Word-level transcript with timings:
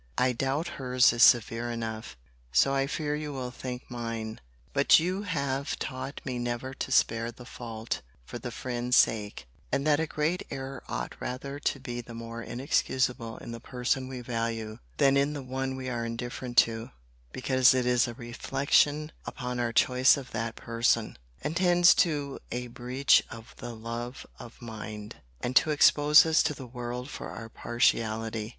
I 0.17 0.31
doubt 0.31 0.67
her's 0.81 1.13
is 1.13 1.21
severe 1.21 1.69
enough. 1.69 2.17
So 2.51 2.73
I 2.73 2.87
fear 2.87 3.13
you 3.15 3.31
will 3.31 3.51
think 3.51 3.83
mine: 3.87 4.41
but 4.73 4.99
you 4.99 5.21
have 5.21 5.77
taught 5.77 6.21
me 6.25 6.39
never 6.39 6.73
to 6.73 6.91
spare 6.91 7.31
the 7.31 7.45
fault 7.45 8.01
for 8.25 8.39
the 8.39 8.49
friend's 8.49 8.97
sake; 8.97 9.47
and 9.71 9.85
that 9.85 9.99
a 9.99 10.07
great 10.07 10.41
error 10.49 10.81
ought 10.89 11.13
rather 11.19 11.59
to 11.59 11.79
be 11.79 12.01
the 12.01 12.15
more 12.15 12.41
inexcusable 12.41 13.37
in 13.37 13.51
the 13.51 13.59
person 13.59 14.07
we 14.07 14.21
value, 14.21 14.79
than 14.97 15.15
in 15.17 15.47
one 15.47 15.75
we 15.75 15.87
are 15.87 16.03
indifferent 16.03 16.57
to; 16.65 16.89
because 17.31 17.75
it 17.75 17.85
is 17.85 18.07
a 18.07 18.15
reflection 18.15 19.11
upon 19.27 19.59
our 19.59 19.71
choice 19.71 20.17
of 20.17 20.31
that 20.31 20.55
person, 20.55 21.15
and 21.43 21.55
tends 21.57 21.93
to 21.93 22.39
a 22.51 22.65
breach 22.65 23.21
of 23.29 23.53
the 23.57 23.75
love 23.75 24.25
of 24.39 24.59
mind, 24.63 25.17
and 25.41 25.55
to 25.55 25.69
expose 25.69 26.25
us 26.25 26.41
to 26.41 26.55
the 26.55 26.65
world 26.65 27.07
for 27.07 27.29
our 27.29 27.49
partiality. 27.49 28.49